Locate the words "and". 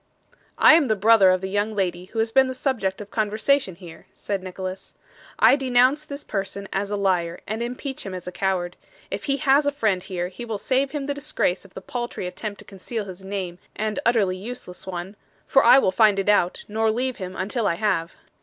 7.45-7.61, 13.75-13.99